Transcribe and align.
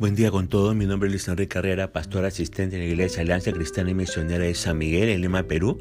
Buen 0.00 0.14
día 0.14 0.30
con 0.30 0.48
todos, 0.48 0.74
mi 0.74 0.86
nombre 0.86 1.08
es 1.08 1.12
Luis 1.12 1.28
Enrique 1.28 1.50
Carrera, 1.50 1.92
pastor 1.92 2.24
asistente 2.24 2.76
en 2.76 2.82
la 2.84 2.88
Iglesia 2.88 3.20
Alianza 3.20 3.52
Cristiana 3.52 3.90
y 3.90 3.94
Misionera 3.94 4.44
de 4.44 4.54
San 4.54 4.78
Miguel, 4.78 5.10
en 5.10 5.20
Lima, 5.20 5.42
Perú. 5.42 5.78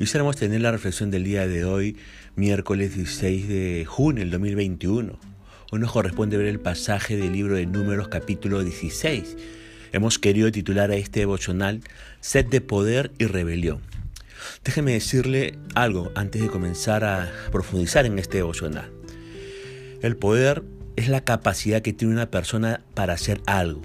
Quisiéramos 0.00 0.34
tener 0.34 0.60
la 0.62 0.72
reflexión 0.72 1.12
del 1.12 1.22
día 1.22 1.46
de 1.46 1.64
hoy, 1.64 1.96
miércoles 2.34 2.96
16 2.96 3.46
de 3.46 3.84
junio 3.86 4.24
del 4.24 4.32
2021. 4.32 5.16
Hoy 5.70 5.78
nos 5.78 5.92
corresponde 5.92 6.38
ver 6.38 6.48
el 6.48 6.58
pasaje 6.58 7.16
del 7.16 7.34
libro 7.34 7.54
de 7.54 7.66
Números 7.66 8.08
capítulo 8.08 8.64
16. 8.64 9.36
Hemos 9.92 10.18
querido 10.18 10.50
titular 10.50 10.90
a 10.90 10.96
este 10.96 11.20
devocional 11.20 11.82
Sed 12.18 12.46
de 12.46 12.62
Poder 12.62 13.12
y 13.18 13.26
Rebelión. 13.26 13.78
Déjeme 14.64 14.94
decirle 14.94 15.56
algo 15.76 16.10
antes 16.16 16.42
de 16.42 16.48
comenzar 16.48 17.04
a 17.04 17.30
profundizar 17.52 18.06
en 18.06 18.18
este 18.18 18.38
devocional. 18.38 18.90
El 20.00 20.16
poder 20.16 20.64
es 20.96 21.08
la 21.08 21.22
capacidad 21.22 21.82
que 21.82 21.92
tiene 21.92 22.14
una 22.14 22.30
persona 22.30 22.80
para 22.94 23.14
hacer 23.14 23.40
algo. 23.46 23.82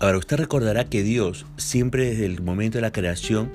Ahora, 0.00 0.18
usted 0.18 0.36
recordará 0.36 0.84
que 0.84 1.02
Dios, 1.02 1.46
siempre 1.56 2.10
desde 2.10 2.26
el 2.26 2.42
momento 2.42 2.78
de 2.78 2.82
la 2.82 2.92
creación, 2.92 3.50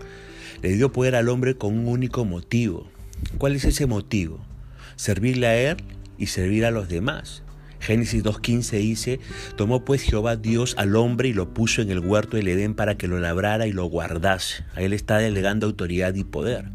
le 0.61 0.69
dio 0.73 0.91
poder 0.91 1.15
al 1.15 1.29
hombre 1.29 1.55
con 1.55 1.77
un 1.77 1.87
único 1.87 2.25
motivo. 2.25 2.87
¿Cuál 3.37 3.55
es 3.55 3.65
ese 3.65 3.85
motivo? 3.85 4.39
Servirle 4.95 5.47
a 5.47 5.57
Él 5.57 5.77
y 6.17 6.27
servir 6.27 6.65
a 6.65 6.71
los 6.71 6.89
demás. 6.89 7.43
Génesis 7.79 8.23
2.15 8.23 8.77
dice, 8.77 9.19
tomó 9.55 9.85
pues 9.85 10.01
Jehová 10.01 10.35
Dios 10.35 10.75
al 10.77 10.95
hombre 10.95 11.29
y 11.29 11.33
lo 11.33 11.53
puso 11.53 11.81
en 11.81 11.89
el 11.89 11.99
huerto 11.99 12.35
del 12.35 12.49
Edén 12.49 12.75
para 12.75 12.97
que 12.97 13.07
lo 13.07 13.19
labrara 13.19 13.67
y 13.67 13.71
lo 13.71 13.85
guardase. 13.85 14.65
A 14.75 14.81
él 14.81 14.91
está 14.91 15.17
delegando 15.17 15.65
autoridad 15.65 16.13
y 16.15 16.25
poder. 16.25 16.65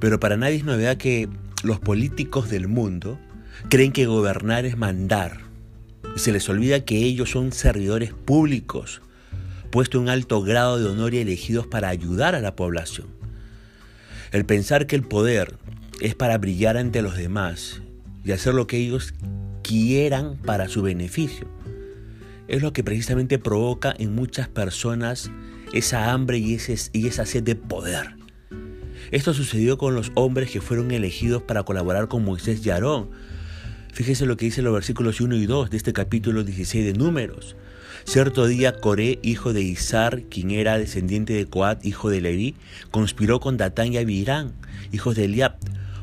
Pero 0.00 0.20
para 0.20 0.36
nadie 0.36 0.56
es 0.56 0.64
novedad 0.64 0.98
que 0.98 1.28
los 1.62 1.80
políticos 1.80 2.50
del 2.50 2.68
mundo 2.68 3.18
Creen 3.68 3.92
que 3.92 4.06
gobernar 4.06 4.66
es 4.66 4.76
mandar. 4.76 5.40
Se 6.16 6.32
les 6.32 6.48
olvida 6.48 6.84
que 6.84 6.98
ellos 6.98 7.30
son 7.30 7.52
servidores 7.52 8.12
públicos, 8.12 9.00
puestos 9.70 10.02
en 10.02 10.08
alto 10.08 10.42
grado 10.42 10.78
de 10.78 10.86
honor 10.86 11.14
y 11.14 11.18
elegidos 11.18 11.66
para 11.66 11.88
ayudar 11.88 12.34
a 12.34 12.40
la 12.40 12.54
población. 12.54 13.06
El 14.30 14.44
pensar 14.44 14.86
que 14.86 14.96
el 14.96 15.02
poder 15.02 15.56
es 16.00 16.14
para 16.14 16.38
brillar 16.38 16.76
ante 16.76 17.02
los 17.02 17.16
demás 17.16 17.82
y 18.24 18.32
hacer 18.32 18.54
lo 18.54 18.66
que 18.66 18.78
ellos 18.78 19.14
quieran 19.62 20.36
para 20.36 20.68
su 20.68 20.82
beneficio, 20.82 21.48
es 22.48 22.62
lo 22.62 22.72
que 22.72 22.84
precisamente 22.84 23.38
provoca 23.38 23.94
en 23.98 24.14
muchas 24.14 24.48
personas 24.48 25.30
esa 25.72 26.12
hambre 26.12 26.38
y, 26.38 26.54
esa 26.54 27.26
sed 27.26 27.42
de 27.42 27.56
poder. 27.56 28.16
Esto 29.10 29.32
sucedió 29.34 29.78
con 29.78 29.94
los 29.94 30.12
hombres 30.14 30.50
que 30.50 30.60
fueron 30.60 30.90
elegidos 30.90 31.42
para 31.42 31.62
colaborar 31.62 32.08
con 32.08 32.24
Moisés 32.24 32.64
y 32.64 32.70
Fíjese 33.92 34.24
lo 34.24 34.38
que 34.38 34.46
dice 34.46 34.62
los 34.62 34.72
versículos 34.72 35.20
1 35.20 35.36
y 35.36 35.44
2 35.44 35.68
de 35.68 35.76
este 35.76 35.92
capítulo 35.92 36.44
16 36.44 36.82
de 36.82 36.94
Números. 36.94 37.56
Cierto 38.04 38.46
día 38.46 38.80
Coré, 38.80 39.18
hijo 39.22 39.52
de 39.52 39.60
Izar, 39.60 40.22
quien 40.22 40.50
era 40.50 40.78
descendiente 40.78 41.34
de 41.34 41.44
Coat, 41.44 41.84
hijo 41.84 42.08
de 42.08 42.22
Leví, 42.22 42.54
conspiró 42.90 43.38
con 43.38 43.58
Datán 43.58 43.92
y 43.92 43.98
Abirán, 43.98 44.54
hijos 44.92 45.14
de 45.14 45.26
Eliab, 45.26 45.56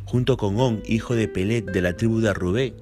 junto 0.05 0.37
con 0.37 0.59
On, 0.59 0.83
hijo 0.87 1.15
de 1.15 1.27
Pelet, 1.27 1.65
de 1.65 1.81
la 1.81 1.97
tribu 1.97 2.19
de 2.19 2.31
Rubé. 2.31 2.75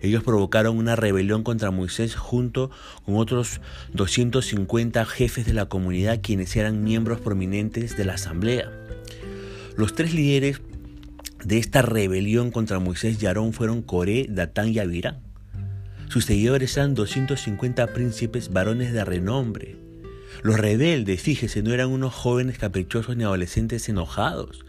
Ellos 0.00 0.22
provocaron 0.22 0.78
una 0.78 0.94
rebelión 0.94 1.42
contra 1.42 1.72
Moisés 1.72 2.14
junto 2.14 2.70
con 3.04 3.16
otros 3.16 3.60
250 3.94 5.04
jefes 5.06 5.44
de 5.44 5.54
la 5.54 5.66
comunidad 5.66 6.20
quienes 6.22 6.54
eran 6.54 6.84
miembros 6.84 7.20
prominentes 7.20 7.96
de 7.96 8.04
la 8.04 8.14
asamblea. 8.14 8.70
Los 9.76 9.94
tres 9.94 10.14
líderes 10.14 10.60
de 11.44 11.58
esta 11.58 11.82
rebelión 11.82 12.50
contra 12.50 12.78
Moisés 12.78 13.22
y 13.22 13.26
Aarón 13.26 13.52
fueron 13.52 13.82
Coré, 13.82 14.26
Datán 14.28 14.68
y 14.68 14.78
Abirán. 14.78 15.20
Sus 16.08 16.26
seguidores 16.26 16.76
eran 16.76 16.94
250 16.94 17.86
príncipes 17.94 18.52
varones 18.52 18.92
de 18.92 19.04
renombre. 19.04 19.76
Los 20.42 20.58
rebeldes, 20.58 21.22
fíjese, 21.22 21.62
no 21.62 21.72
eran 21.72 21.88
unos 21.88 22.12
jóvenes 22.12 22.58
caprichosos 22.58 23.16
ni 23.16 23.24
adolescentes 23.24 23.88
enojados. 23.88 24.64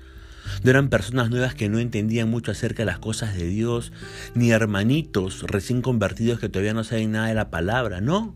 No 0.64 0.70
eran 0.70 0.90
personas 0.90 1.30
nuevas 1.30 1.56
que 1.56 1.70
no 1.70 1.80
entendían 1.80 2.30
mucho 2.30 2.52
acerca 2.52 2.84
de 2.84 2.88
las 2.88 3.00
cosas 3.00 3.36
de 3.36 3.48
Dios, 3.48 3.92
ni 4.36 4.52
hermanitos 4.52 5.44
recién 5.44 5.82
convertidos 5.82 6.40
que 6.40 6.50
todavía 6.50 6.74
no 6.74 6.84
saben 6.84 7.12
nada 7.12 7.28
de 7.28 7.34
la 7.34 7.50
palabra, 7.50 8.02
no. 8.02 8.36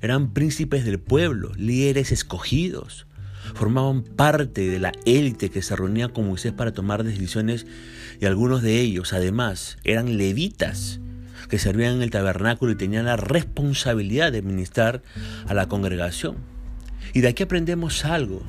Eran 0.00 0.32
príncipes 0.32 0.84
del 0.84 1.00
pueblo, 1.00 1.52
líderes 1.56 2.12
escogidos, 2.12 3.05
formaban 3.54 4.02
parte 4.02 4.68
de 4.68 4.78
la 4.78 4.92
élite 5.04 5.50
que 5.50 5.62
se 5.62 5.76
reunía 5.76 6.08
con 6.08 6.26
Moisés 6.26 6.52
para 6.52 6.72
tomar 6.72 7.04
decisiones 7.04 7.66
y 8.20 8.26
algunos 8.26 8.62
de 8.62 8.80
ellos 8.80 9.12
además 9.12 9.78
eran 9.84 10.16
levitas 10.16 11.00
que 11.48 11.58
servían 11.58 11.96
en 11.96 12.02
el 12.02 12.10
tabernáculo 12.10 12.72
y 12.72 12.76
tenían 12.76 13.06
la 13.06 13.16
responsabilidad 13.16 14.32
de 14.32 14.42
ministrar 14.42 15.02
a 15.46 15.54
la 15.54 15.68
congregación. 15.68 16.36
Y 17.12 17.20
de 17.20 17.28
aquí 17.28 17.44
aprendemos 17.44 18.04
algo. 18.04 18.42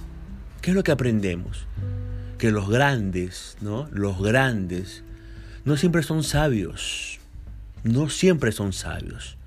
¿Qué 0.62 0.72
es 0.72 0.76
lo 0.76 0.84
que 0.84 0.92
aprendemos? 0.92 1.68
Que 2.38 2.52
los 2.52 2.70
grandes, 2.70 3.58
¿no? 3.62 3.88
Los 3.92 4.22
grandes 4.22 5.04
no 5.64 5.78
siempre 5.78 6.04
son 6.04 6.24
sabios. 6.24 7.20
No 7.84 8.10
siempre 8.10 8.52
son 8.52 8.74
sabios. 8.74 9.38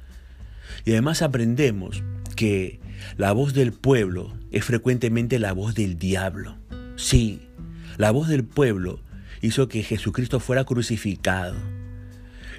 Y 0.85 0.93
además 0.93 1.23
aprendemos 1.23 2.03
que 2.37 2.81
la 3.17 3.33
voz 3.33 3.55
del 3.55 3.73
pueblo 3.73 4.33
es 4.51 4.65
frecuentemente 4.65 5.39
la 5.39 5.53
voz 5.53 5.75
del 5.75 5.99
diablo. 5.99 6.57
Sí, 6.97 7.41
la 7.97 8.11
voz 8.11 8.29
del 8.29 8.45
pueblo 8.45 9.01
hizo 9.43 9.69
que 9.69 9.83
Jesucristo 9.83 10.41
fuera 10.41 10.65
crucificado. 10.65 11.57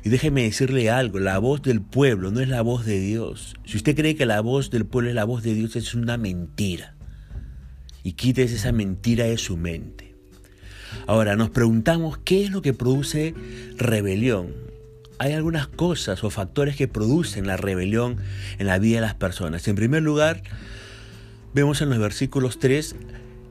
Y 0.04 0.10
déjeme 0.10 0.44
decirle 0.44 0.90
algo, 0.90 1.20
la 1.20 1.38
voz 1.38 1.62
del 1.62 1.82
pueblo 1.82 2.32
no 2.32 2.40
es 2.40 2.48
la 2.48 2.62
voz 2.62 2.86
de 2.86 3.00
Dios. 3.00 3.56
Si 3.66 3.78
usted 3.78 3.96
cree 3.96 4.16
que 4.16 4.26
la 4.26 4.42
voz 4.42 4.72
del 4.72 4.86
pueblo 4.86 5.10
es 5.10 5.16
la 5.16 5.26
voz 5.26 5.44
de 5.44 5.54
Dios, 5.54 5.76
es 5.76 5.94
una 5.94 6.18
mentira. 6.18 6.96
Y 8.04 8.14
quítese 8.14 8.56
esa 8.56 8.72
mentira 8.72 9.26
de 9.26 9.38
su 9.38 9.58
mente. 9.58 10.16
Ahora 11.06 11.36
nos 11.36 11.52
preguntamos 11.52 12.18
qué 12.18 12.44
es 12.44 12.52
lo 12.52 12.62
que 12.62 12.74
produce 12.74 13.36
rebelión. 13.78 14.71
Hay 15.22 15.34
algunas 15.34 15.68
cosas 15.68 16.24
o 16.24 16.30
factores 16.30 16.76
que 16.76 16.88
producen 16.88 17.46
la 17.46 17.58
rebelión 17.58 18.18
en 18.58 18.68
la 18.68 18.80
vida 18.80 18.96
de 18.96 19.02
las 19.02 19.16
personas. 19.16 19.68
En 19.68 19.76
primer 19.76 20.02
lugar, 20.02 20.42
Vemos 21.54 21.82
en 21.82 21.90
los 21.90 22.00
versículos 22.00 22.60
3 22.60 22.96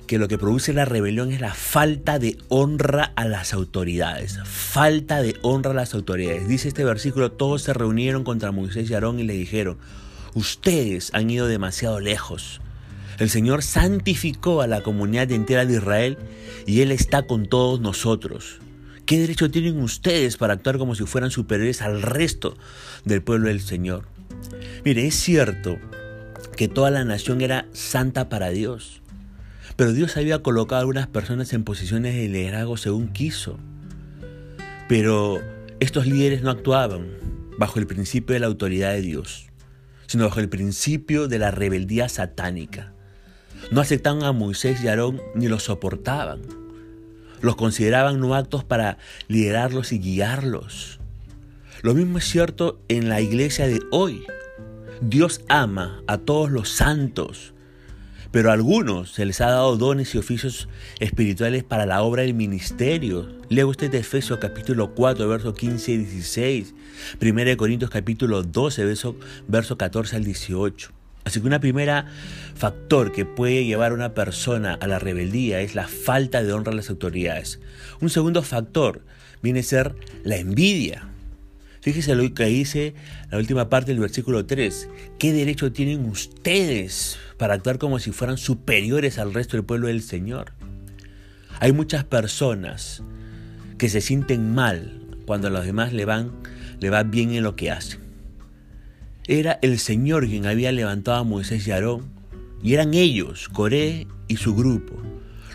que 0.07 0.19
lo 0.19 0.27
que 0.27 0.39
produce 0.39 0.73
la 0.73 0.87
rebelión 0.87 1.33
es 1.33 1.41
la 1.41 1.53
falta 1.53 2.19
de 2.19 2.39
honra 2.49 3.13
a 3.15 3.27
las 3.27 3.53
autoridades. 3.53 4.39
Falta 4.45 5.21
de 5.21 5.37
honra 5.43 5.73
a 5.73 5.75
las 5.75 5.93
autoridades. 5.93 6.49
Dice 6.49 6.69
este 6.69 6.83
versículo, 6.83 7.31
todos 7.31 7.61
se 7.63 7.75
reunieron 7.75 8.25
contra 8.25 8.53
Moisés 8.53 8.89
y 8.89 8.95
Aarón 8.95 9.21
y 9.21 9.25
le 9.25 9.35
dijeron, 9.35 9.77
ustedes 10.33 11.11
han 11.13 11.29
ido 11.29 11.47
demasiado 11.47 12.01
lejos. 12.01 12.63
El 13.19 13.29
Señor 13.29 13.63
santificó 13.63 14.63
a 14.63 14.67
la 14.67 14.83
comunidad 14.83 15.31
entera 15.31 15.67
de 15.67 15.75
Israel 15.75 16.17
y 16.67 16.81
Él 16.81 16.93
está 16.93 17.25
con 17.25 17.45
todos 17.47 17.81
nosotros. 17.81 18.61
¿Qué 19.11 19.19
derecho 19.19 19.51
tienen 19.51 19.83
ustedes 19.83 20.37
para 20.37 20.53
actuar 20.53 20.79
como 20.79 20.95
si 20.95 21.05
fueran 21.05 21.33
superiores 21.33 21.83
al 21.83 22.01
resto 22.01 22.57
del 23.05 23.25
pueblo 23.25 23.49
del 23.49 23.59
Señor? 23.59 24.07
Mire, 24.85 25.05
es 25.05 25.17
cierto 25.17 25.79
que 26.57 26.69
toda 26.69 26.93
la 26.93 27.05
nación 27.05 27.41
era 27.41 27.67
santa 27.73 28.29
para 28.29 28.51
Dios. 28.51 29.03
Pero 29.75 29.93
Dios 29.93 30.17
había 30.17 30.45
colocado 30.45 30.77
a 30.77 30.81
algunas 30.83 31.09
personas 31.09 31.53
en 31.53 31.65
posiciones 31.65 32.15
de 32.15 32.29
liderazgo 32.29 32.77
según 32.77 33.09
quiso. 33.09 33.59
Pero 34.89 35.41
estos 35.81 36.07
líderes 36.07 36.43
no 36.43 36.51
actuaban 36.51 37.09
bajo 37.59 37.81
el 37.81 37.89
principio 37.89 38.35
de 38.35 38.39
la 38.39 38.47
autoridad 38.47 38.93
de 38.93 39.01
Dios, 39.01 39.49
sino 40.07 40.27
bajo 40.27 40.39
el 40.39 40.49
principio 40.49 41.27
de 41.27 41.41
la 41.41 41.51
rebeldía 41.51 42.09
satánica. 42.09 42.93
No 43.73 43.81
aceptaban 43.81 44.23
a 44.23 44.31
Moisés 44.31 44.85
y 44.85 44.87
Aarón 44.87 45.21
ni 45.35 45.49
los 45.49 45.65
soportaban. 45.65 46.60
Los 47.41 47.57
consideraban 47.57 48.21
no 48.21 48.35
actos 48.35 48.65
para 48.65 48.99
liderarlos 49.29 49.93
y 49.93 49.99
guiarlos. 49.99 51.01
Lo 51.83 51.95
mismo 51.95 52.19
es 52.19 52.25
cierto 52.25 52.81
en 52.89 53.09
la 53.09 53.21
iglesia 53.21 53.67
de 53.67 53.81
hoy. 53.91 54.25
Dios 55.01 55.41
ama 55.49 56.03
a 56.07 56.19
todos 56.19 56.51
los 56.51 56.69
santos, 56.69 57.55
pero 58.31 58.51
a 58.51 58.53
algunos 58.53 59.13
se 59.13 59.25
les 59.25 59.41
ha 59.41 59.51
dado 59.51 59.79
dones 59.79 60.15
y 60.15 60.19
oficios 60.19 60.69
espirituales 60.99 61.65
para 61.65 61.87
la 61.87 62.03
obra 62.03 62.23
del 62.23 62.35
ministerio. 62.35 63.27
Lea 63.49 63.67
usted 63.67 63.95
Efesios 63.95 64.39
capítulo 64.39 64.95
4, 64.95 65.27
versos 65.27 65.55
15 65.55 65.93
y 65.93 65.97
16, 65.97 66.75
1 67.21 67.57
Corintios 67.57 67.91
capítulo 67.91 68.43
12, 68.43 68.85
verso, 68.85 69.17
verso 69.49 69.79
14 69.79 70.17
al 70.17 70.25
18. 70.25 71.00
Así 71.25 71.41
que 71.41 71.47
una 71.47 71.61
primera 71.61 72.07
factor 72.55 73.13
que 73.13 73.25
puede 73.25 73.65
llevar 73.65 73.93
a 73.93 73.95
una 73.95 74.15
persona 74.15 74.75
a 74.75 74.87
la 74.87 74.99
rebeldía 74.99 75.61
es 75.61 75.75
la 75.75 75.87
falta 75.87 76.43
de 76.43 76.53
honra 76.53 76.73
a 76.73 76.75
las 76.75 76.91
autoridades. 76.91 77.61
Un 78.01 78.11
segundo 78.11 78.43
factor 78.43 79.03
viene 79.43 79.61
a 79.61 79.65
ser 79.65 79.95
la 80.25 80.37
envidia. 80.37 81.07
Fíjese 81.83 82.15
lo 82.15 82.35
que 82.35 82.45
dice 82.45 82.95
la 83.31 83.39
última 83.39 83.71
parte 83.71 83.93
del 83.93 84.01
versículo 84.01 84.45
3. 84.45 84.89
¿Qué 85.19 85.33
derecho 85.33 85.73
tienen 85.73 86.05
ustedes 86.07 87.19
para 87.39 87.55
actuar 87.55 87.79
como 87.79 87.99
si 87.99 88.13
fueran 88.13 88.37
superiores 88.37 89.19
al 89.19 89.33
resto 89.33 89.57
del 89.57 89.65
pueblo 89.65 89.87
del 89.89 90.03
Señor? 90.03 90.53
Hay 91.59 91.73
muchas 91.73 92.05
personas 92.05 93.03
que 93.79 93.89
se 93.89 94.03
sienten 94.03 94.55
mal 94.55 95.01
cuando 95.27 95.49
a 95.49 95.51
los 95.51 95.65
demás 95.65 95.93
le 95.93 96.05
van, 96.05 96.33
le 96.81 96.91
va 96.91 97.03
bien 97.03 97.33
en 97.33 97.43
lo 97.43 97.57
que 97.57 97.71
hacen. 97.71 98.10
Era 99.27 99.59
el 99.63 99.79
Señor 99.79 100.27
quien 100.27 100.47
había 100.47 100.73
levantado 100.73 101.19
a 101.19 101.25
Moisés 101.25 101.67
y 101.67 101.71
Aarón, 101.71 102.11
y 102.63 102.75
eran 102.75 102.95
ellos, 102.95 103.49
Coré 103.49 104.07
y 104.29 104.37
su 104.37 104.55
grupo, 104.55 105.01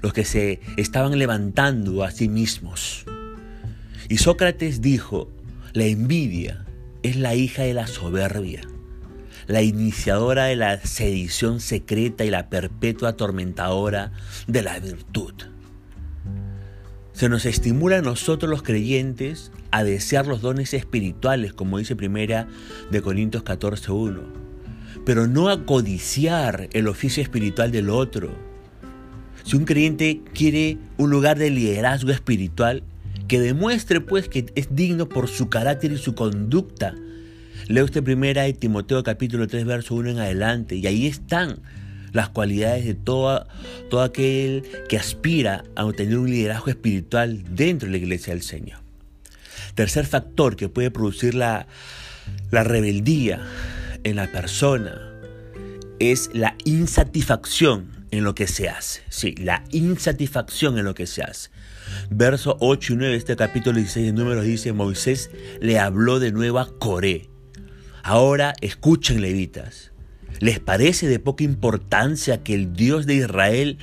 los 0.01 0.13
que 0.13 0.25
se 0.25 0.59
estaban 0.77 1.17
levantando 1.17 2.03
a 2.03 2.11
sí 2.11 2.29
mismos. 2.29 3.05
Y 4.09 4.17
Sócrates 4.17 4.81
dijo, 4.81 5.31
la 5.73 5.85
envidia 5.85 6.65
es 7.03 7.15
la 7.15 7.35
hija 7.35 7.63
de 7.63 7.73
la 7.73 7.87
soberbia, 7.87 8.61
la 9.47 9.61
iniciadora 9.61 10.45
de 10.45 10.55
la 10.55 10.79
sedición 10.79 11.59
secreta 11.59 12.23
y 12.25 12.29
la 12.29 12.49
perpetua 12.49 13.09
atormentadora 13.09 14.11
de 14.47 14.61
la 14.61 14.79
virtud. 14.79 15.33
Se 17.15 17.29
nos 17.29 17.45
estimula 17.45 17.99
a 17.99 18.01
nosotros 18.01 18.49
los 18.49 18.61
creyentes 18.61 19.53
a 19.71 19.85
desear 19.85 20.27
los 20.27 20.41
dones 20.41 20.73
espirituales, 20.73 21.53
como 21.53 21.77
dice 21.77 21.95
primera 21.95 22.49
de 22.91 23.01
Corintios 23.01 23.45
14.1, 23.45 24.19
pero 25.05 25.25
no 25.25 25.47
a 25.47 25.65
codiciar 25.65 26.67
el 26.73 26.89
oficio 26.89 27.23
espiritual 27.23 27.71
del 27.71 27.89
otro. 27.89 28.35
Si 29.45 29.55
un 29.55 29.63
creyente 29.63 30.23
quiere 30.33 30.77
un 30.97 31.09
lugar 31.09 31.39
de 31.39 31.51
liderazgo 31.51 32.11
espiritual, 32.11 32.83
que 33.29 33.39
demuestre 33.39 34.01
pues 34.01 34.27
que 34.27 34.47
es 34.55 34.75
digno 34.75 35.07
por 35.07 35.29
su 35.29 35.47
carácter 35.47 35.93
y 35.93 35.97
su 35.97 36.15
conducta. 36.15 36.95
Leo 37.69 37.85
usted 37.85 38.03
primera 38.03 38.41
de 38.43 38.51
Timoteo 38.51 39.03
capítulo 39.03 39.47
3 39.47 39.63
verso 39.63 39.95
1 39.95 40.09
en 40.09 40.19
adelante 40.19 40.75
y 40.75 40.85
ahí 40.85 41.07
están 41.07 41.61
las 42.15 42.29
cualidades 42.29 42.85
de 42.85 42.95
todo, 42.95 43.45
todo 43.89 44.01
aquel 44.01 44.63
que 44.87 44.97
aspira 44.97 45.65
a 45.75 45.85
obtener 45.85 46.17
un 46.17 46.29
liderazgo 46.29 46.69
espiritual 46.69 47.43
dentro 47.53 47.87
de 47.87 47.91
la 47.91 47.97
iglesia 47.97 48.33
del 48.33 48.41
Señor. 48.41 48.79
Tercer 49.75 50.05
factor 50.05 50.55
que 50.55 50.69
puede 50.69 50.91
producir 50.91 51.35
la, 51.35 51.67
la 52.51 52.63
rebeldía 52.63 53.45
en 54.05 54.15
la 54.15 54.31
persona 54.31 55.11
es 55.99 56.29
la 56.33 56.55
insatisfacción 56.63 58.07
en 58.11 58.23
lo 58.23 58.33
que 58.33 58.47
se 58.47 58.69
hace. 58.69 59.01
Sí, 59.09 59.35
la 59.35 59.65
insatisfacción 59.71 60.77
en 60.77 60.85
lo 60.85 60.95
que 60.95 61.07
se 61.07 61.21
hace. 61.21 61.49
Verso 62.09 62.55
8 62.61 62.93
y 62.93 62.95
9 62.95 63.11
de 63.11 63.17
este 63.17 63.35
capítulo 63.35 63.77
16 63.77 64.05
de 64.05 64.13
Números 64.13 64.45
dice, 64.45 64.71
Moisés 64.71 65.31
le 65.59 65.79
habló 65.79 66.19
de 66.21 66.31
nuevo 66.31 66.59
a 66.59 66.79
Coré. 66.79 67.29
Ahora 68.03 68.53
escuchen 68.61 69.19
levitas. 69.19 69.91
¿Les 70.39 70.59
parece 70.59 71.07
de 71.07 71.19
poca 71.19 71.43
importancia 71.43 72.43
que 72.43 72.53
el 72.53 72.73
Dios 72.73 73.05
de 73.05 73.15
Israel 73.15 73.77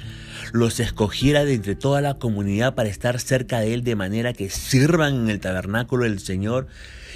los 0.52 0.80
escogiera 0.80 1.44
de 1.44 1.54
entre 1.54 1.74
toda 1.74 2.00
la 2.02 2.14
comunidad 2.18 2.74
para 2.74 2.90
estar 2.90 3.18
cerca 3.20 3.60
de 3.60 3.72
Él 3.72 3.84
de 3.84 3.96
manera 3.96 4.34
que 4.34 4.50
sirvan 4.50 5.14
en 5.14 5.30
el 5.30 5.40
tabernáculo 5.40 6.04
del 6.04 6.20
Señor 6.20 6.66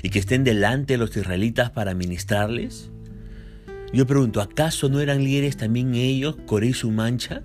y 0.03 0.09
que 0.09 0.19
estén 0.19 0.43
delante 0.43 0.95
de 0.95 0.99
los 0.99 1.15
israelitas 1.17 1.71
para 1.71 1.95
ministrarles? 1.95 2.91
Yo 3.93 4.07
pregunto, 4.07 4.41
¿acaso 4.41 4.89
no 4.89 5.01
eran 5.01 5.23
líderes 5.23 5.57
también 5.57 5.95
ellos, 5.95 6.37
Coré 6.47 6.69
y 6.69 6.73
su 6.73 6.91
mancha? 6.91 7.43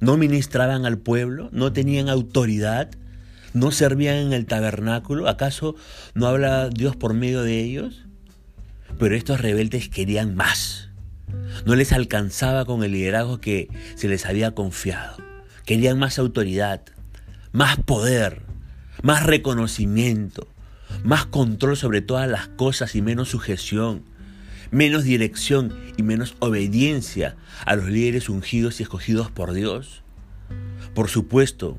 ¿No 0.00 0.16
ministraban 0.16 0.86
al 0.86 0.98
pueblo? 0.98 1.50
¿No 1.52 1.72
tenían 1.72 2.08
autoridad? 2.08 2.90
¿No 3.52 3.70
servían 3.70 4.16
en 4.16 4.32
el 4.32 4.46
tabernáculo? 4.46 5.28
¿Acaso 5.28 5.76
no 6.14 6.26
habla 6.26 6.68
Dios 6.68 6.96
por 6.96 7.14
medio 7.14 7.42
de 7.42 7.60
ellos? 7.60 8.06
Pero 8.98 9.14
estos 9.14 9.40
rebeldes 9.40 9.88
querían 9.88 10.34
más. 10.34 10.87
No 11.64 11.74
les 11.74 11.92
alcanzaba 11.92 12.64
con 12.64 12.82
el 12.82 12.92
liderazgo 12.92 13.40
que 13.40 13.68
se 13.94 14.08
les 14.08 14.26
había 14.26 14.54
confiado. 14.54 15.16
Querían 15.64 15.98
más 15.98 16.18
autoridad, 16.18 16.82
más 17.52 17.76
poder, 17.76 18.42
más 19.02 19.24
reconocimiento, 19.24 20.48
más 21.04 21.26
control 21.26 21.76
sobre 21.76 22.00
todas 22.00 22.28
las 22.28 22.48
cosas 22.48 22.94
y 22.94 23.02
menos 23.02 23.28
sujeción, 23.28 24.02
menos 24.70 25.04
dirección 25.04 25.74
y 25.96 26.02
menos 26.02 26.36
obediencia 26.38 27.36
a 27.64 27.76
los 27.76 27.86
líderes 27.86 28.28
ungidos 28.28 28.80
y 28.80 28.84
escogidos 28.84 29.30
por 29.30 29.52
Dios. 29.52 30.02
Por 30.94 31.08
supuesto, 31.08 31.78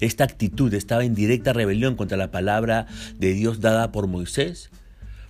esta 0.00 0.24
actitud 0.24 0.72
estaba 0.74 1.04
en 1.04 1.14
directa 1.14 1.52
rebelión 1.52 1.94
contra 1.94 2.18
la 2.18 2.30
palabra 2.30 2.86
de 3.18 3.32
Dios 3.34 3.60
dada 3.60 3.92
por 3.92 4.08
Moisés 4.08 4.70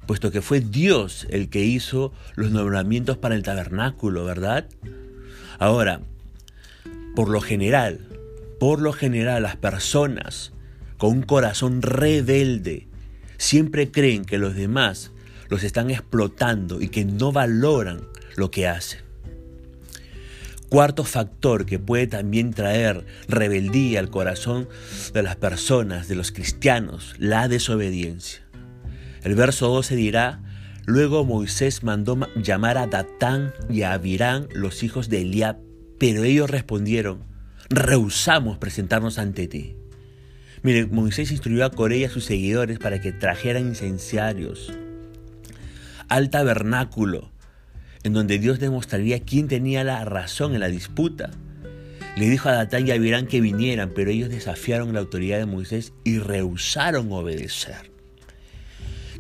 puesto 0.07 0.31
que 0.31 0.43
fue 0.43 0.61
Dios 0.61 1.27
el 1.31 1.49
que 1.49 1.65
hizo 1.65 2.13
los 2.35 2.51
nombramientos 2.51 3.17
para 3.17 3.35
el 3.35 3.43
tabernáculo, 3.43 4.25
¿verdad? 4.25 4.67
Ahora, 5.59 6.01
por 7.15 7.29
lo 7.29 7.41
general, 7.41 8.09
por 8.59 8.81
lo 8.81 8.93
general 8.93 9.43
las 9.43 9.57
personas 9.57 10.53
con 10.99 11.11
un 11.11 11.23
corazón 11.23 11.83
rebelde 11.83 12.89
siempre 13.39 13.91
creen 13.91 14.25
que 14.25 14.39
los 14.39 14.55
demás 14.55 15.11
los 15.49 15.65
están 15.65 15.91
explotando 15.91 16.81
y 16.81 16.89
que 16.89 17.05
no 17.05 17.33
valoran 17.33 18.01
lo 18.37 18.51
que 18.51 18.69
hacen. 18.69 19.01
Cuarto 20.69 21.05
factor 21.05 21.67
que 21.67 21.79
puede 21.79 22.07
también 22.07 22.55
traer 22.55 23.05
rebeldía 23.29 24.01
al 24.01 24.09
corazón 24.09 24.69
de 25.13 25.23
las 25.23 25.37
personas, 25.37 26.09
de 26.09 26.15
los 26.15 26.33
cristianos, 26.33 27.15
la 27.19 27.47
desobediencia. 27.49 28.42
El 29.23 29.35
verso 29.35 29.69
12 29.69 29.95
dirá, 29.97 30.41
Luego 30.85 31.25
Moisés 31.25 31.85
mandó 31.85 32.19
llamar 32.35 32.77
a 32.77 32.89
Datán 32.89 33.53
y 33.71 33.83
a 33.83 33.93
Abirán, 33.93 34.49
los 34.53 34.83
hijos 34.83 35.09
de 35.09 35.23
Eliab, 35.23 35.59
pero 36.01 36.25
ellos 36.25 36.51
respondieron, 36.51 37.21
rehusamos 37.71 38.59
presentarnos 38.59 39.19
ante 39.19 39.47
ti. 39.47 39.77
Mire, 40.65 40.87
Moisés 40.87 41.31
instruyó 41.31 41.65
a 41.65 41.71
Coré 41.71 41.99
y 41.99 42.05
a 42.05 42.11
sus 42.11 42.25
seguidores 42.25 42.81
para 42.81 43.01
que 43.01 43.13
trajeran 43.13 43.69
incenciarios 43.69 44.73
al 46.09 46.31
tabernáculo, 46.31 47.31
en 48.03 48.13
donde 48.13 48.41
Dios 48.41 48.59
demostraría 48.59 49.21
quién 49.21 49.47
tenía 49.47 49.85
la 49.85 50.05
razón 50.05 50.55
en 50.55 50.61
la 50.61 50.69
disputa. 50.69 51.31
Le 52.17 52.29
dijo 52.29 52.49
a 52.49 52.53
Datán 52.53 52.87
y 52.87 52.91
a 52.91 52.95
Abirán 52.95 53.29
que 53.29 53.41
vinieran, 53.41 53.93
pero 53.95 54.11
ellos 54.11 54.29
desafiaron 54.29 54.93
la 54.93 55.01
autoridad 55.01 55.39
de 55.39 55.47
Moisés 55.47 55.93
y 56.05 56.19
rehusaron 56.19 57.11
obedecer. 57.13 57.92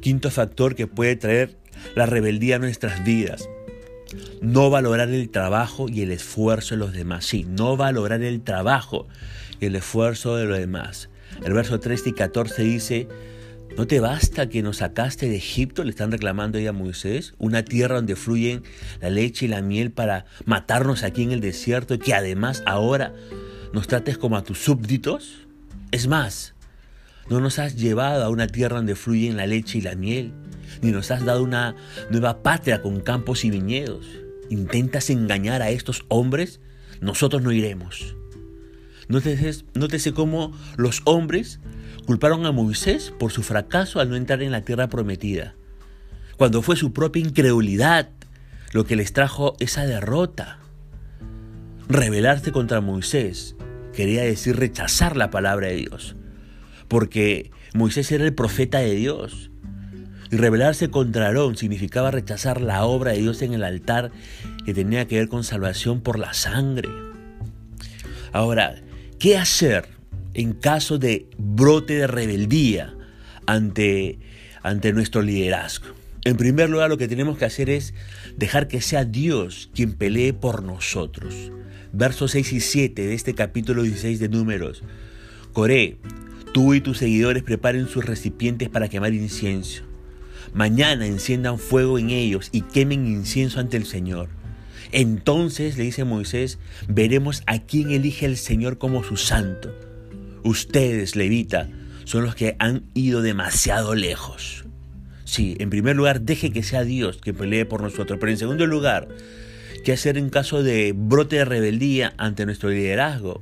Quinto 0.02 0.32
factor 0.32 0.75
que 0.75 0.88
puede 0.88 1.14
traer 1.14 1.56
la 1.94 2.06
rebeldía 2.06 2.56
a 2.56 2.58
nuestras 2.58 3.04
vidas. 3.04 3.49
No 4.40 4.69
valorar 4.69 5.08
el 5.10 5.31
trabajo 5.31 5.88
y 5.88 6.02
el 6.02 6.10
esfuerzo 6.10 6.75
de 6.75 6.78
los 6.81 6.93
demás. 6.93 7.25
Sí, 7.25 7.46
no 7.49 7.76
valorar 7.76 8.20
el 8.22 8.43
trabajo 8.43 9.06
y 9.60 9.66
el 9.66 9.76
esfuerzo 9.76 10.34
de 10.34 10.46
los 10.46 10.58
demás. 10.58 11.08
El 11.44 11.52
verso 11.52 11.78
13 11.78 12.10
y 12.10 12.12
14 12.14 12.62
dice, 12.64 13.08
¿no 13.76 13.87
te 13.87 14.00
basta 14.00 14.49
que 14.49 14.61
nos 14.61 14.78
sacaste 14.78 15.28
de 15.28 15.37
Egipto? 15.37 15.85
Le 15.85 15.90
están 15.90 16.11
reclamando 16.11 16.59
a 16.59 16.73
Moisés, 16.73 17.35
una 17.38 17.64
tierra 17.64 17.94
donde 17.94 18.16
fluyen 18.16 18.64
la 19.00 19.09
leche 19.09 19.47
y 19.47 19.49
la 19.49 19.62
miel 19.62 19.92
para 19.92 20.25
matarnos 20.44 21.04
aquí 21.04 21.23
en 21.23 21.30
el 21.30 21.40
desierto 21.40 21.94
y 21.94 21.99
que 21.99 22.12
además 22.12 22.64
ahora 22.66 23.14
nos 23.73 23.87
trates 23.87 24.18
como 24.18 24.37
a 24.37 24.42
tus 24.42 24.59
súbditos. 24.59 25.47
Es 25.92 26.09
más, 26.09 26.54
no 27.29 27.41
nos 27.41 27.59
has 27.59 27.76
llevado 27.76 28.25
a 28.25 28.29
una 28.29 28.47
tierra 28.47 28.76
donde 28.76 28.95
fluyen 28.95 29.37
la 29.37 29.47
leche 29.47 29.79
y 29.79 29.83
la 29.83 29.95
miel, 29.95 30.33
ni 30.81 30.91
nos 30.91 31.11
has 31.11 31.25
dado 31.25 31.43
una 31.43 31.76
nueva 32.11 32.43
patria 32.43 32.83
con 32.83 33.00
campos 33.00 33.45
y 33.45 33.50
viñedos. 33.50 34.07
¿Intentas 34.50 35.11
engañar 35.11 35.62
a 35.62 35.71
estos 35.71 36.05
hombres? 36.09 36.61
Nosotros 37.00 37.43
no 37.43 37.52
iremos. 37.52 38.17
Nótese, 39.09 40.12
cómo 40.14 40.57
los 40.76 41.02
hombres 41.05 41.61
culparon 42.07 42.47
a 42.47 42.52
Moisés 42.52 43.12
por 43.19 43.31
su 43.31 43.43
fracaso 43.43 44.00
al 44.00 44.11
no 44.11 44.17
entrar 44.17 44.43
en 44.43 44.52
la 44.52 44.62
tierra 44.62 44.88
prometida, 44.88 45.55
cuando 46.37 46.62
fue 46.62 46.76
su 46.76 46.93
propia 46.93 47.23
incredulidad 47.23 48.11
lo 48.73 48.85
que 48.85 48.97
les 48.97 49.12
trajo 49.12 49.55
esa 49.61 49.87
derrota. 49.87 50.59
Rebelarse 51.88 52.52
contra 52.52 52.81
Moisés 52.81 53.55
quería 53.93 54.23
decir 54.23 54.57
rechazar 54.57 55.17
la 55.17 55.31
palabra 55.31 55.69
de 55.69 55.76
Dios 55.76 56.17
porque 56.92 57.50
Moisés 57.72 58.12
era 58.12 58.22
el 58.26 58.34
profeta 58.34 58.80
de 58.80 58.94
Dios. 58.94 59.50
Y 60.30 60.37
rebelarse 60.37 60.90
contra 60.90 61.25
Aarón 61.25 61.56
significaba 61.56 62.11
rechazar 62.11 62.61
la 62.61 62.84
obra 62.84 63.12
de 63.12 63.20
Dios 63.20 63.40
en 63.40 63.54
el 63.54 63.64
altar 63.64 64.12
que 64.66 64.75
tenía 64.75 65.08
que 65.08 65.16
ver 65.16 65.28
con 65.28 65.42
salvación 65.42 66.02
por 66.02 66.18
la 66.18 66.34
sangre. 66.34 66.90
Ahora, 68.30 68.75
¿qué 69.18 69.38
hacer 69.38 69.88
en 70.34 70.52
caso 70.52 70.99
de 70.99 71.30
brote 71.38 71.94
de 71.94 72.06
rebeldía 72.08 72.94
ante, 73.46 74.18
ante 74.62 74.92
nuestro 74.92 75.22
liderazgo? 75.22 75.87
En 76.26 76.37
primer 76.37 76.68
lugar, 76.68 76.90
lo 76.90 76.99
que 76.99 77.08
tenemos 77.08 77.38
que 77.38 77.46
hacer 77.46 77.70
es 77.70 77.94
dejar 78.37 78.68
que 78.68 78.82
sea 78.82 79.06
Dios 79.06 79.70
quien 79.75 79.94
pelee 79.94 80.34
por 80.34 80.62
nosotros. 80.62 81.52
Versos 81.94 82.32
6 82.32 82.52
y 82.52 82.61
7 82.61 83.06
de 83.06 83.14
este 83.14 83.34
capítulo 83.34 83.82
16 83.82 84.20
de 84.20 84.28
Números. 84.28 84.82
Coré, 85.54 85.99
Tú 86.52 86.75
y 86.75 86.80
tus 86.80 86.99
seguidores 86.99 87.42
preparen 87.42 87.88
sus 87.88 88.04
recipientes 88.04 88.68
para 88.68 88.88
quemar 88.88 89.14
incienso. 89.14 89.85
Mañana 90.52 91.06
enciendan 91.06 91.59
fuego 91.59 91.99
en 91.99 92.11
ellos 92.11 92.50
y 92.52 92.61
quemen 92.61 93.06
incienso 93.06 93.59
ante 93.59 93.78
el 93.78 93.87
Señor. 93.87 94.28
Entonces, 94.92 95.78
le 95.78 95.85
dice 95.85 96.04
Moisés, 96.04 96.59
veremos 96.88 97.42
a 97.47 97.61
quién 97.61 97.90
elige 97.90 98.26
el 98.26 98.37
Señor 98.37 98.76
como 98.76 99.02
su 99.02 99.16
santo. 99.16 99.75
Ustedes, 100.44 101.16
levita, 101.16 101.68
son 102.04 102.25
los 102.25 102.35
que 102.35 102.56
han 102.59 102.85
ido 102.92 103.23
demasiado 103.23 103.94
lejos. 103.94 104.66
Sí, 105.25 105.56
en 105.59 105.71
primer 105.71 105.97
lugar, 105.97 106.21
deje 106.21 106.50
que 106.50 106.62
sea 106.62 106.85
Dios 106.85 107.16
que 107.16 107.32
pelee 107.32 107.64
por 107.64 107.80
nosotros. 107.80 108.18
Pero 108.21 108.30
en 108.30 108.37
segundo 108.37 108.66
lugar, 108.66 109.09
¿qué 109.82 109.92
hacer 109.92 110.18
en 110.18 110.28
caso 110.28 110.62
de 110.62 110.92
brote 110.94 111.37
de 111.37 111.47
rebeldía 111.47 112.12
ante 112.18 112.44
nuestro 112.44 112.68
liderazgo? 112.68 113.40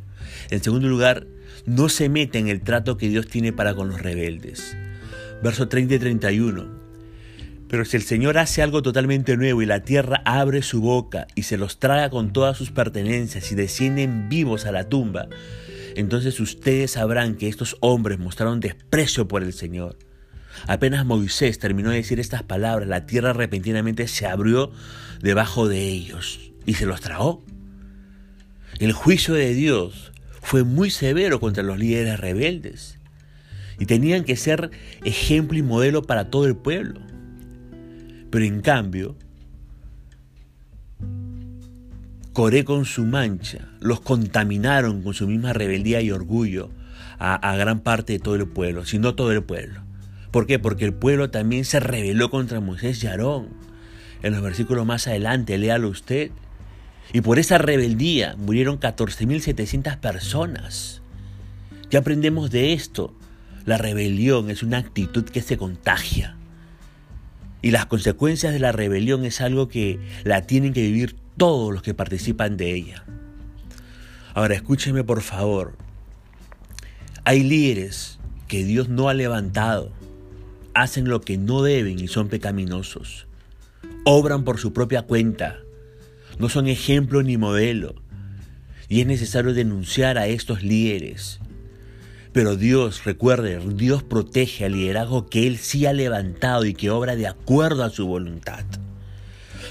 En 0.50 0.62
segundo 0.62 0.86
lugar, 0.86 1.26
no 1.66 1.88
se 1.88 2.08
mete 2.08 2.38
en 2.38 2.48
el 2.48 2.62
trato 2.62 2.96
que 2.96 3.08
Dios 3.08 3.28
tiene 3.28 3.52
para 3.52 3.74
con 3.74 3.88
los 3.88 4.00
rebeldes. 4.00 4.76
Verso 5.42 5.68
30 5.68 5.94
y 5.94 5.98
31. 5.98 6.80
Pero 7.68 7.84
si 7.84 7.96
el 7.96 8.02
Señor 8.02 8.36
hace 8.36 8.62
algo 8.62 8.82
totalmente 8.82 9.36
nuevo 9.36 9.62
y 9.62 9.66
la 9.66 9.84
tierra 9.84 10.22
abre 10.24 10.62
su 10.62 10.80
boca 10.80 11.28
y 11.36 11.44
se 11.44 11.56
los 11.56 11.78
traga 11.78 12.10
con 12.10 12.32
todas 12.32 12.56
sus 12.56 12.72
pertenencias 12.72 13.52
y 13.52 13.54
descienden 13.54 14.28
vivos 14.28 14.66
a 14.66 14.72
la 14.72 14.88
tumba, 14.88 15.28
entonces 15.94 16.40
ustedes 16.40 16.92
sabrán 16.92 17.36
que 17.36 17.48
estos 17.48 17.76
hombres 17.80 18.18
mostraron 18.18 18.58
desprecio 18.58 19.28
por 19.28 19.42
el 19.42 19.52
Señor. 19.52 19.96
Apenas 20.66 21.06
Moisés 21.06 21.58
terminó 21.58 21.90
de 21.90 21.96
decir 21.96 22.18
estas 22.18 22.42
palabras, 22.42 22.88
la 22.88 23.06
tierra 23.06 23.32
repentinamente 23.32 24.08
se 24.08 24.26
abrió 24.26 24.72
debajo 25.22 25.68
de 25.68 25.88
ellos 25.88 26.52
y 26.66 26.74
se 26.74 26.86
los 26.86 27.00
tragó. 27.00 27.44
El 28.78 28.92
juicio 28.92 29.34
de 29.34 29.54
Dios 29.54 30.10
fue 30.40 30.64
muy 30.64 30.90
severo 30.90 31.40
contra 31.40 31.62
los 31.62 31.78
líderes 31.78 32.18
rebeldes 32.18 32.98
y 33.78 33.86
tenían 33.86 34.24
que 34.24 34.36
ser 34.36 34.70
ejemplo 35.04 35.58
y 35.58 35.62
modelo 35.62 36.02
para 36.02 36.30
todo 36.30 36.46
el 36.46 36.56
pueblo. 36.56 37.00
Pero 38.30 38.44
en 38.44 38.60
cambio, 38.60 39.16
Coré 42.32 42.64
con 42.64 42.84
su 42.84 43.04
mancha 43.04 43.68
los 43.80 44.00
contaminaron 44.00 45.02
con 45.02 45.14
su 45.14 45.26
misma 45.26 45.52
rebeldía 45.52 46.00
y 46.00 46.12
orgullo 46.12 46.70
a, 47.18 47.56
gran 47.56 47.80
parte 47.80 48.14
de 48.14 48.18
todo 48.18 48.36
el 48.36 48.46
pueblo, 48.46 48.86
si 48.86 48.98
no 48.98 49.14
todo 49.14 49.32
el 49.32 49.42
pueblo. 49.42 49.82
¿Por 50.30 50.46
qué? 50.46 50.58
Porque 50.58 50.86
el 50.86 50.94
pueblo 50.94 51.30
también 51.30 51.64
se 51.64 51.80
rebeló 51.80 52.30
contra 52.30 52.60
Moisés 52.60 53.02
y 53.02 53.08
Aarón. 53.08 53.48
En 54.22 54.32
los 54.32 54.42
versículos 54.42 54.86
más 54.86 55.06
adelante, 55.06 55.58
léalo 55.58 55.88
usted. 55.88 56.30
Y 57.12 57.22
por 57.22 57.38
esa 57.38 57.58
rebeldía 57.58 58.36
murieron 58.36 58.78
14.700 58.78 59.98
personas. 59.98 61.02
¿Qué 61.90 61.96
aprendemos 61.96 62.50
de 62.50 62.72
esto? 62.72 63.12
La 63.66 63.78
rebelión 63.78 64.50
es 64.50 64.62
una 64.62 64.78
actitud 64.78 65.24
que 65.24 65.42
se 65.42 65.56
contagia. 65.56 66.36
Y 67.62 67.72
las 67.72 67.86
consecuencias 67.86 68.52
de 68.52 68.60
la 68.60 68.72
rebelión 68.72 69.24
es 69.24 69.40
algo 69.40 69.68
que 69.68 69.98
la 70.24 70.42
tienen 70.42 70.72
que 70.72 70.82
vivir 70.82 71.16
todos 71.36 71.72
los 71.72 71.82
que 71.82 71.94
participan 71.94 72.56
de 72.56 72.74
ella. 72.74 73.04
Ahora 74.34 74.54
escúcheme 74.54 75.04
por 75.04 75.20
favor. 75.20 75.76
Hay 77.24 77.42
líderes 77.42 78.18
que 78.48 78.64
Dios 78.64 78.88
no 78.88 79.08
ha 79.08 79.14
levantado, 79.14 79.92
hacen 80.74 81.08
lo 81.08 81.20
que 81.20 81.36
no 81.36 81.62
deben 81.62 81.98
y 81.98 82.08
son 82.08 82.28
pecaminosos. 82.28 83.26
Obran 84.04 84.44
por 84.44 84.58
su 84.58 84.72
propia 84.72 85.02
cuenta, 85.02 85.58
no 86.40 86.48
son 86.48 86.66
ejemplo 86.66 87.22
ni 87.22 87.36
modelo. 87.36 87.94
Y 88.88 89.00
es 89.00 89.06
necesario 89.06 89.54
denunciar 89.54 90.18
a 90.18 90.26
estos 90.26 90.64
líderes 90.64 91.40
pero 92.32 92.56
Dios, 92.56 93.04
recuerde, 93.04 93.58
Dios 93.74 94.04
protege 94.04 94.64
al 94.64 94.72
liderazgo 94.72 95.28
que 95.28 95.48
Él 95.48 95.58
sí 95.58 95.86
ha 95.86 95.92
levantado 95.92 96.64
y 96.64 96.74
que 96.74 96.90
obra 96.90 97.16
de 97.16 97.26
acuerdo 97.26 97.82
a 97.82 97.90
su 97.90 98.06
voluntad. 98.06 98.64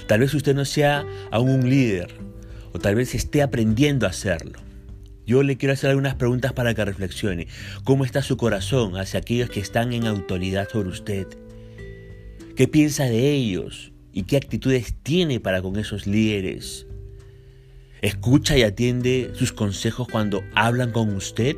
Tal 0.06 0.20
vez 0.20 0.34
usted 0.34 0.54
no 0.54 0.66
sea 0.66 1.06
aún 1.30 1.50
un 1.50 1.70
líder 1.70 2.14
o 2.72 2.78
tal 2.78 2.96
vez 2.96 3.14
esté 3.14 3.40
aprendiendo 3.40 4.06
a 4.06 4.10
hacerlo. 4.10 4.58
Yo 5.26 5.42
le 5.42 5.56
quiero 5.56 5.72
hacer 5.72 5.88
algunas 5.90 6.16
preguntas 6.16 6.52
para 6.52 6.74
que 6.74 6.84
reflexione. 6.84 7.46
¿Cómo 7.84 8.04
está 8.04 8.20
su 8.20 8.36
corazón 8.36 8.98
hacia 8.98 9.20
aquellos 9.20 9.48
que 9.48 9.60
están 9.60 9.92
en 9.94 10.06
autoridad 10.06 10.68
sobre 10.68 10.90
usted? 10.90 11.26
¿Qué 12.56 12.68
piensa 12.68 13.04
de 13.04 13.30
ellos 13.30 13.89
y 14.12 14.24
qué 14.24 14.36
actitudes 14.36 14.94
tiene 15.02 15.40
para 15.40 15.62
con 15.62 15.76
esos 15.78 16.06
líderes? 16.06 16.86
¿Escucha 18.02 18.56
y 18.56 18.62
atiende 18.62 19.32
sus 19.34 19.52
consejos 19.52 20.08
cuando 20.08 20.42
hablan 20.54 20.90
con 20.90 21.14
usted? 21.14 21.56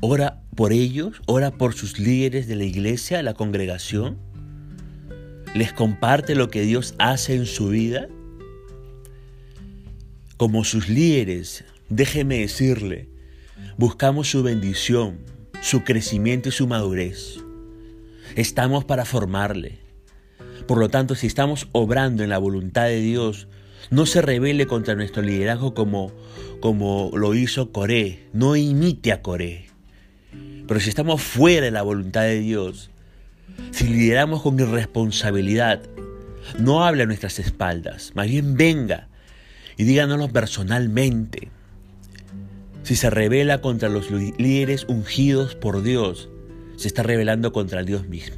Ora 0.00 0.42
por 0.56 0.72
ellos, 0.72 1.20
ora 1.26 1.52
por 1.52 1.74
sus 1.74 2.00
líderes 2.00 2.48
de 2.48 2.56
la 2.56 2.64
iglesia, 2.64 3.22
la 3.22 3.34
congregación. 3.34 4.18
Les 5.54 5.72
comparte 5.72 6.34
lo 6.34 6.48
que 6.48 6.62
Dios 6.62 6.94
hace 6.98 7.34
en 7.34 7.46
su 7.46 7.68
vida. 7.68 8.08
Como 10.36 10.64
sus 10.64 10.88
líderes, 10.88 11.64
déjeme 11.88 12.38
decirle, 12.38 13.08
buscamos 13.76 14.30
su 14.30 14.42
bendición, 14.42 15.18
su 15.62 15.84
crecimiento 15.84 16.48
y 16.48 16.52
su 16.52 16.66
madurez. 16.66 17.38
Estamos 18.34 18.84
para 18.84 19.04
formarle. 19.04 19.87
Por 20.68 20.78
lo 20.78 20.90
tanto, 20.90 21.14
si 21.14 21.26
estamos 21.26 21.66
obrando 21.72 22.22
en 22.22 22.28
la 22.28 22.36
voluntad 22.36 22.84
de 22.84 23.00
Dios, 23.00 23.48
no 23.90 24.04
se 24.04 24.20
revele 24.20 24.66
contra 24.66 24.94
nuestro 24.94 25.22
liderazgo 25.22 25.72
como, 25.72 26.12
como 26.60 27.10
lo 27.14 27.34
hizo 27.34 27.72
Coré. 27.72 28.28
No 28.34 28.54
imite 28.54 29.12
a 29.12 29.22
Coré. 29.22 29.64
Pero 30.66 30.78
si 30.78 30.90
estamos 30.90 31.22
fuera 31.22 31.64
de 31.64 31.70
la 31.70 31.80
voluntad 31.80 32.24
de 32.24 32.40
Dios, 32.40 32.90
si 33.70 33.88
lideramos 33.88 34.42
con 34.42 34.60
irresponsabilidad, 34.60 35.80
no 36.58 36.84
hable 36.84 37.04
a 37.04 37.06
nuestras 37.06 37.38
espaldas, 37.38 38.12
más 38.14 38.28
bien 38.28 38.54
venga 38.54 39.08
y 39.78 39.84
díganoslo 39.84 40.28
personalmente. 40.28 41.48
Si 42.82 42.94
se 42.94 43.08
revela 43.08 43.62
contra 43.62 43.88
los 43.88 44.10
líderes 44.10 44.84
ungidos 44.86 45.54
por 45.54 45.82
Dios, 45.82 46.28
se 46.76 46.88
está 46.88 47.02
rebelando 47.02 47.52
contra 47.54 47.84
Dios 47.84 48.06
mismo. 48.06 48.37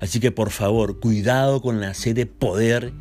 Así 0.00 0.20
que 0.20 0.30
por 0.30 0.50
favor, 0.50 1.00
cuidado 1.00 1.60
con 1.60 1.80
la 1.80 1.94
sed 1.94 2.14
de 2.14 2.26
poder 2.26 2.92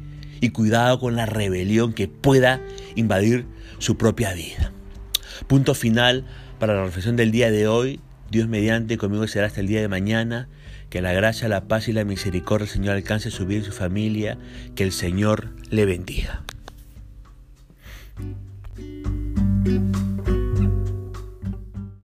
y 0.41 0.49
cuidado 0.49 0.99
con 0.99 1.15
la 1.15 1.25
rebelión 1.25 1.93
que 1.93 2.07
pueda 2.07 2.61
invadir 2.95 3.45
su 3.79 3.97
propia 3.97 4.33
vida. 4.33 4.71
Punto 5.47 5.73
final 5.75 6.25
para 6.59 6.73
la 6.75 6.85
reflexión 6.85 7.15
del 7.15 7.31
día 7.31 7.51
de 7.51 7.67
hoy. 7.67 7.99
Dios 8.31 8.47
mediante 8.47 8.97
conmigo 8.97 9.27
será 9.27 9.47
hasta 9.47 9.59
el 9.59 9.67
día 9.67 9.81
de 9.81 9.87
mañana. 9.87 10.47
Que 10.89 11.01
la 11.01 11.13
gracia, 11.13 11.49
la 11.49 11.67
paz 11.67 11.87
y 11.87 11.93
la 11.93 12.05
misericordia 12.05 12.65
del 12.65 12.73
Señor 12.73 12.95
alcance 12.95 13.31
su 13.31 13.45
vida 13.45 13.61
y 13.61 13.65
su 13.65 13.71
familia. 13.71 14.37
Que 14.75 14.83
el 14.83 14.91
Señor 14.91 15.49
le 15.69 15.85
bendiga. 15.85 16.43